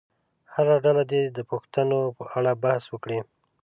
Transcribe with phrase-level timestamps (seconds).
[0.53, 3.19] هره ډله دې د پوښتنو په اړه بحث وکړي.